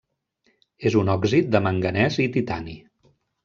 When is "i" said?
2.27-2.29